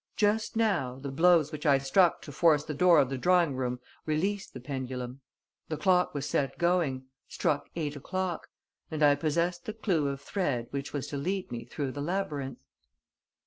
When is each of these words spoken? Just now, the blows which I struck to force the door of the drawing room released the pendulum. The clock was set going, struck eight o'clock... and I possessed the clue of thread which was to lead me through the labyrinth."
Just 0.15 0.55
now, 0.55 0.97
the 0.97 1.11
blows 1.11 1.51
which 1.51 1.63
I 1.63 1.77
struck 1.77 2.23
to 2.23 2.31
force 2.31 2.63
the 2.65 2.73
door 2.73 2.97
of 2.99 3.09
the 3.11 3.19
drawing 3.19 3.55
room 3.55 3.79
released 4.07 4.51
the 4.51 4.59
pendulum. 4.59 5.21
The 5.69 5.77
clock 5.77 6.15
was 6.15 6.25
set 6.27 6.57
going, 6.57 7.05
struck 7.27 7.69
eight 7.75 7.95
o'clock... 7.95 8.47
and 8.89 9.03
I 9.03 9.13
possessed 9.13 9.65
the 9.65 9.73
clue 9.73 10.07
of 10.07 10.19
thread 10.19 10.69
which 10.71 10.91
was 10.91 11.05
to 11.09 11.17
lead 11.17 11.51
me 11.51 11.65
through 11.65 11.91
the 11.91 12.01
labyrinth." 12.01 12.57